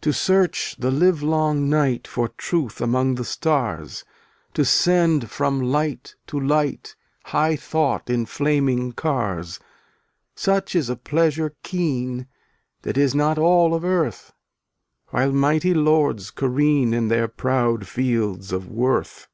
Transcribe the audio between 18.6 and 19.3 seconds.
worth.